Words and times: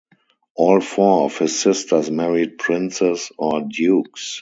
All 0.55 0.81
four 0.81 1.25
of 1.25 1.37
his 1.37 1.59
sisters 1.59 2.09
married 2.09 2.57
princes 2.57 3.31
or 3.37 3.61
dukes. 3.69 4.39